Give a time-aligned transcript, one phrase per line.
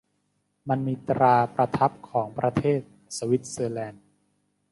[0.69, 2.81] มันมีตราประทับของประเทศ
[3.17, 4.03] สวิสเซอร์แลนด์